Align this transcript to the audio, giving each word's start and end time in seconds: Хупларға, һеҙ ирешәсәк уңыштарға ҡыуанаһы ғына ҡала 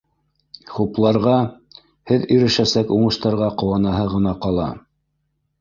Хупларға, 0.77 1.33
һеҙ 2.13 2.25
ирешәсәк 2.37 2.95
уңыштарға 2.97 3.51
ҡыуанаһы 3.63 4.11
ғына 4.15 4.35
ҡала 4.47 4.69